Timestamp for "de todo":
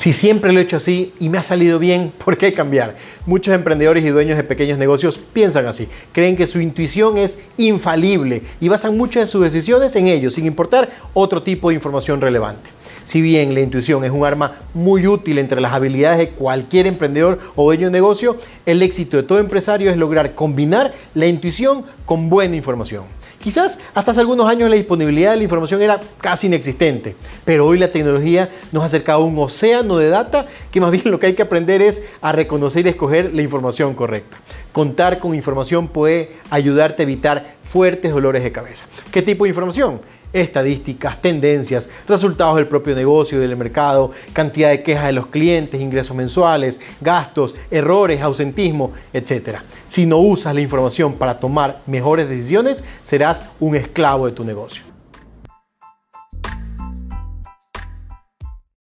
19.18-19.38